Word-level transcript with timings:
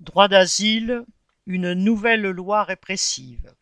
Droit 0.00 0.26
d'asile, 0.26 1.04
une 1.46 1.72
nouvelle 1.72 2.28
loi 2.28 2.64
répressive. 2.64 3.54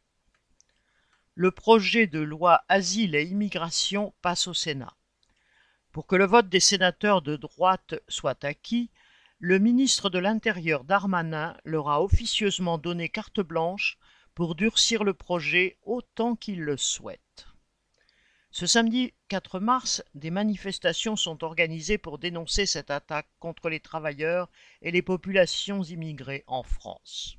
Le 1.35 1.51
projet 1.51 2.07
de 2.07 2.21
loi 2.21 2.63
Asile 2.71 3.15
et 3.15 3.25
immigration 3.25 4.15
passe 4.23 4.47
au 4.47 4.55
Sénat. 4.55 4.97
Pour 5.93 6.07
que 6.07 6.17
le 6.17 6.25
vote 6.25 6.49
des 6.49 6.59
sénateurs 6.59 7.21
de 7.21 7.37
droite 7.37 7.97
soit 8.09 8.45
acquis, 8.45 8.91
le 9.41 9.59
ministre 9.59 10.09
de 10.09 10.19
l'Intérieur 10.19 10.85
Darmanin 10.85 11.55
leur 11.65 11.91
a 11.91 12.03
officieusement 12.03 12.79
donné 12.79 13.11
carte 13.11 13.41
blanche 13.41 13.99
pour 14.35 14.55
durcir 14.55 15.05
le 15.05 15.13
projet 15.13 15.77
autant 15.83 16.35
qu'ils 16.35 16.63
le 16.63 16.79
souhaitent. 16.79 17.52
Ce 18.55 18.67
samedi 18.67 19.15
4 19.29 19.61
mars, 19.61 20.05
des 20.15 20.31
manifestations 20.31 21.17
sont 21.17 21.43
organisées 21.43 21.97
pour 21.97 22.19
dénoncer 22.19 22.67
cette 22.67 22.91
attaque 22.91 23.31
contre 23.41 23.71
les 23.71 23.81
travailleurs 23.81 24.51
et 24.83 24.91
les 24.91 25.01
populations 25.01 25.83
immigrées 25.83 26.45
en 26.47 26.63
France. 26.63 27.39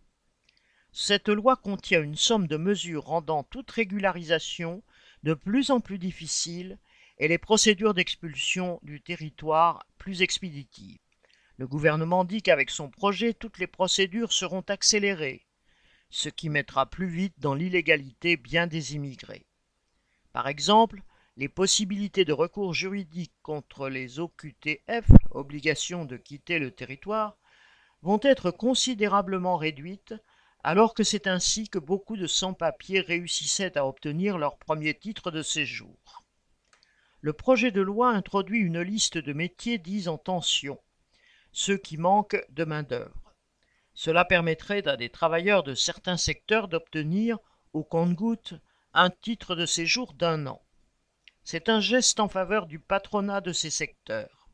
Cette 0.91 1.29
loi 1.29 1.55
contient 1.55 2.01
une 2.01 2.15
somme 2.15 2.47
de 2.47 2.57
mesures 2.57 3.05
rendant 3.05 3.43
toute 3.43 3.69
régularisation 3.69 4.81
de 5.21 5.35
plus 5.35 5.69
en 5.69 5.81
plus 5.81 5.99
difficile 5.99 6.79
et 7.19 7.27
les 7.27 7.37
procédures 7.37 7.93
d'expulsion 7.93 8.79
du 8.81 8.99
territoire 8.99 9.85
plus 9.99 10.23
expéditives. 10.23 10.97
Le 11.57 11.67
gouvernement 11.67 12.25
dit 12.25 12.41
qu'avec 12.41 12.71
son 12.71 12.89
projet, 12.89 13.35
toutes 13.35 13.59
les 13.59 13.67
procédures 13.67 14.33
seront 14.33 14.65
accélérées, 14.67 15.45
ce 16.09 16.29
qui 16.29 16.49
mettra 16.49 16.87
plus 16.87 17.07
vite 17.07 17.35
dans 17.37 17.53
l'illégalité 17.53 18.35
bien 18.35 18.65
des 18.65 18.95
immigrés. 18.95 19.45
Par 20.33 20.47
exemple, 20.47 21.03
les 21.37 21.47
possibilités 21.47 22.25
de 22.25 22.33
recours 22.33 22.73
juridique 22.73 23.33
contre 23.43 23.87
les 23.87 24.19
OQTF, 24.19 25.07
obligation 25.29 26.05
de 26.05 26.17
quitter 26.17 26.57
le 26.57 26.71
territoire, 26.71 27.37
vont 28.01 28.19
être 28.23 28.49
considérablement 28.49 29.57
réduites, 29.57 30.15
alors 30.63 30.95
que 30.95 31.03
c'est 31.03 31.27
ainsi 31.27 31.69
que 31.69 31.77
beaucoup 31.77 32.17
de 32.17 32.25
sans-papiers 32.25 33.01
réussissaient 33.01 33.77
à 33.77 33.85
obtenir 33.85 34.39
leur 34.39 34.57
premier 34.57 34.97
titre 34.97 35.29
de 35.29 35.43
séjour. 35.43 36.23
Le 37.21 37.33
projet 37.33 37.69
de 37.69 37.81
loi 37.81 38.09
introduit 38.09 38.59
une 38.59 38.81
liste 38.81 39.19
de 39.19 39.33
métiers 39.33 39.77
dits 39.77 40.07
en 40.07 40.17
tension, 40.17 40.79
ceux 41.51 41.77
qui 41.77 41.97
manquent 41.97 42.43
de 42.49 42.63
main-d'œuvre. 42.63 43.35
Cela 43.93 44.25
permettrait 44.25 44.87
à 44.87 44.97
des 44.97 45.09
travailleurs 45.09 45.61
de 45.61 45.75
certains 45.75 46.17
secteurs 46.17 46.67
d'obtenir, 46.67 47.37
au 47.73 47.83
compte-gouttes, 47.83 48.55
un 48.95 49.09
titre 49.09 49.55
de 49.55 49.65
séjour 49.65 50.13
d'un 50.13 50.45
an. 50.45 50.61
C'est 51.43 51.67
un 51.67 51.79
geste 51.79 52.19
en 52.19 52.27
faveur 52.27 52.67
du 52.67 52.77
patronat 52.77 53.41
de 53.41 53.51
ces 53.51 53.71
secteurs. 53.71 54.47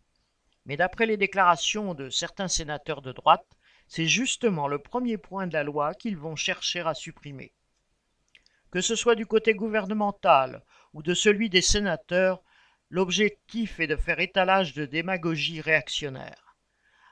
Mais 0.65 0.77
d'après 0.77 1.05
les 1.05 1.17
déclarations 1.17 1.93
de 1.93 2.09
certains 2.09 2.47
sénateurs 2.47 3.01
de 3.01 3.11
droite, 3.11 3.57
c'est 3.87 4.05
justement 4.05 4.69
le 4.69 4.79
premier 4.79 5.17
point 5.17 5.45
de 5.45 5.53
la 5.53 5.63
loi 5.63 5.93
qu'ils 5.93 6.17
vont 6.17 6.37
chercher 6.37 6.79
à 6.79 6.93
supprimer. 6.93 7.53
Que 8.71 8.79
ce 8.79 8.95
soit 8.95 9.15
du 9.15 9.25
côté 9.25 9.55
gouvernemental 9.55 10.63
ou 10.93 11.03
de 11.03 11.13
celui 11.13 11.49
des 11.49 11.61
sénateurs, 11.61 12.41
l'objectif 12.89 13.81
est 13.81 13.87
de 13.87 13.97
faire 13.97 14.21
étalage 14.21 14.73
de 14.73 14.85
démagogie 14.85 15.59
réactionnaire. 15.59 16.55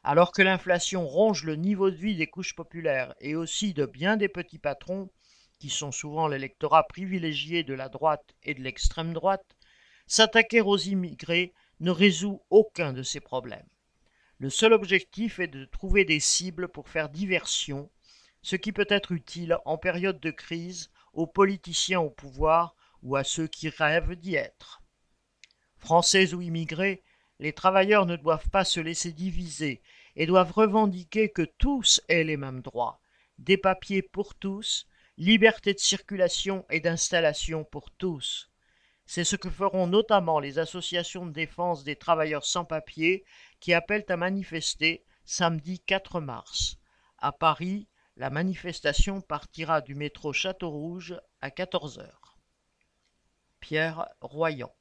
Alors 0.01 0.31
que 0.31 0.43
l'inflation 0.43 1.05
ronge 1.05 1.43
le 1.43 1.57
niveau 1.57 1.91
de 1.91 1.97
vie 1.97 2.15
des 2.15 2.27
couches 2.27 2.55
populaires 2.55 3.13
et 3.19 3.35
aussi 3.35 3.73
de 3.73 3.85
bien 3.85 4.15
des 4.15 4.29
petits 4.29 4.59
patrons, 4.59 5.09
qui 5.59 5.69
sont 5.69 5.91
souvent 5.91 6.27
l'électorat 6.27 6.87
privilégié 6.87 7.63
de 7.63 7.73
la 7.73 7.89
droite 7.89 8.35
et 8.43 8.53
de 8.53 8.61
l'extrême 8.61 9.13
droite, 9.13 9.57
s'attaquer 10.05 10.61
aux 10.61 10.77
immigrés 10.77 11.53
ne 11.79 11.91
résout 11.91 12.41
aucun 12.49 12.93
de 12.93 13.03
ces 13.03 13.19
problèmes. 13.19 13.67
Le 14.39 14.49
seul 14.49 14.73
objectif 14.73 15.39
est 15.39 15.47
de 15.47 15.65
trouver 15.65 16.05
des 16.05 16.19
cibles 16.19 16.67
pour 16.67 16.89
faire 16.89 17.09
diversion, 17.09 17.89
ce 18.41 18.55
qui 18.55 18.71
peut 18.71 18.87
être 18.89 19.11
utile 19.11 19.57
en 19.65 19.77
période 19.77 20.19
de 20.19 20.31
crise 20.31 20.91
aux 21.13 21.27
politiciens 21.27 21.99
au 21.99 22.09
pouvoir 22.09 22.75
ou 23.01 23.15
à 23.15 23.23
ceux 23.23 23.47
qui 23.47 23.69
rêvent 23.69 24.15
d'y 24.15 24.35
être. 24.35 24.81
Français 25.77 26.33
ou 26.33 26.41
immigrés, 26.41 27.03
les 27.39 27.53
travailleurs 27.53 28.05
ne 28.05 28.15
doivent 28.15 28.49
pas 28.49 28.65
se 28.65 28.79
laisser 28.79 29.11
diviser 29.11 29.81
et 30.15 30.25
doivent 30.25 30.51
revendiquer 30.51 31.29
que 31.29 31.43
tous 31.57 32.01
aient 32.07 32.23
les 32.23 32.37
mêmes 32.37 32.61
droits, 32.61 32.99
des 33.37 33.57
papiers 33.57 34.01
pour 34.01 34.35
tous, 34.35 34.87
liberté 35.17 35.73
de 35.73 35.79
circulation 35.79 36.65
et 36.69 36.79
d'installation 36.79 37.63
pour 37.63 37.89
tous. 37.89 38.51
C'est 39.07 39.23
ce 39.23 39.35
que 39.35 39.49
feront 39.49 39.87
notamment 39.87 40.39
les 40.39 40.59
associations 40.59 41.25
de 41.25 41.31
défense 41.31 41.83
des 41.83 41.95
travailleurs 41.95 42.45
sans 42.45 42.65
papier 42.65 43.25
qui 43.59 43.73
appellent 43.73 44.05
à 44.09 44.17
manifester 44.17 45.05
samedi 45.25 45.79
4 45.79 46.19
mars. 46.19 46.77
À 47.17 47.31
Paris, 47.31 47.87
la 48.15 48.29
manifestation 48.29 49.21
partira 49.21 49.81
du 49.81 49.95
métro 49.95 50.33
Château-Rouge 50.33 51.19
à 51.41 51.49
14 51.49 51.99
heures. 51.99 52.37
Pierre 53.59 54.07
Royan 54.21 54.71